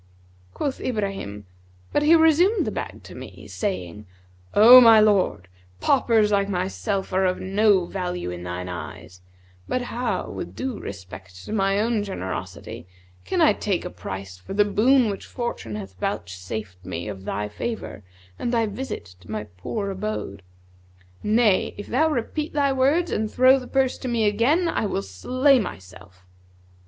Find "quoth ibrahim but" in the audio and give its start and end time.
0.55-2.01